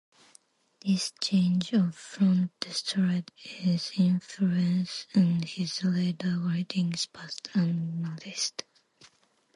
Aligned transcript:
This 0.79 1.13
change 1.21 1.73
of 1.73 1.93
front 1.95 2.59
destroyed 2.59 3.29
his 3.35 3.91
influence 3.95 5.05
and 5.13 5.45
his 5.45 5.83
later 5.83 6.39
writings 6.39 7.05
passed 7.05 7.49
unnoticed. 7.53 8.63